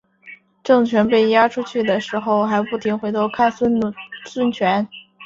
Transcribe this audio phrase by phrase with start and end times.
[0.63, 4.87] 郑泉被押出去的时候还不停回头看孙权。